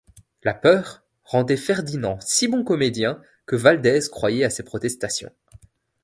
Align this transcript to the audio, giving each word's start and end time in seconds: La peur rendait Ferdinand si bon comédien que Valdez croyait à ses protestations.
La 0.41 0.55
peur 0.55 1.03
rendait 1.25 1.57
Ferdinand 1.57 2.17
si 2.21 2.47
bon 2.47 2.63
comédien 2.63 3.21
que 3.45 3.55
Valdez 3.55 3.99
croyait 4.09 4.43
à 4.43 4.49
ses 4.49 4.63
protestations. 4.63 5.31